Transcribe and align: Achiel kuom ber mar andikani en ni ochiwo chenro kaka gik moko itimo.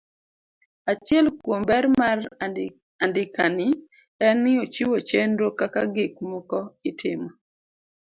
Achiel 0.91 1.25
kuom 1.41 1.61
ber 1.69 1.85
mar 1.99 2.17
andikani 3.05 3.67
en 4.25 4.35
ni 4.43 4.51
ochiwo 4.63 4.95
chenro 5.09 5.47
kaka 5.59 5.81
gik 5.95 6.13
moko 6.29 6.59
itimo. 6.89 7.27